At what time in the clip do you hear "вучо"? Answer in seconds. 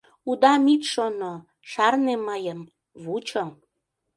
3.03-3.43